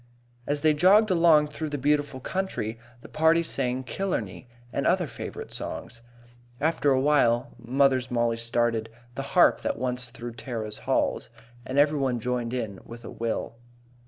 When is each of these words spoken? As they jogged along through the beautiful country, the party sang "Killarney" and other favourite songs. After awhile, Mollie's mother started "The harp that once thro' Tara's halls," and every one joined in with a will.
As 0.47 0.61
they 0.61 0.73
jogged 0.73 1.11
along 1.11 1.49
through 1.49 1.69
the 1.69 1.77
beautiful 1.77 2.19
country, 2.19 2.79
the 3.03 3.07
party 3.07 3.43
sang 3.43 3.83
"Killarney" 3.83 4.47
and 4.73 4.87
other 4.87 5.05
favourite 5.05 5.51
songs. 5.51 6.01
After 6.59 6.89
awhile, 6.89 7.53
Mollie's 7.59 8.09
mother 8.09 8.35
started 8.37 8.89
"The 9.13 9.21
harp 9.37 9.61
that 9.61 9.77
once 9.77 10.09
thro' 10.09 10.31
Tara's 10.31 10.79
halls," 10.89 11.29
and 11.67 11.77
every 11.77 11.99
one 11.99 12.19
joined 12.19 12.51
in 12.51 12.79
with 12.83 13.05
a 13.05 13.11
will. 13.11 13.57